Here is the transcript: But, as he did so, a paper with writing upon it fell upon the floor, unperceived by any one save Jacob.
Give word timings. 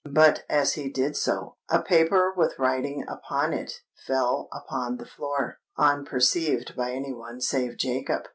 But, 0.03 0.45
as 0.49 0.73
he 0.73 0.89
did 0.89 1.15
so, 1.15 1.57
a 1.69 1.79
paper 1.79 2.33
with 2.35 2.57
writing 2.57 3.05
upon 3.07 3.53
it 3.53 3.81
fell 4.07 4.49
upon 4.51 4.97
the 4.97 5.05
floor, 5.05 5.59
unperceived 5.77 6.75
by 6.75 6.89
any 6.93 7.13
one 7.13 7.39
save 7.39 7.77
Jacob. 7.77 8.23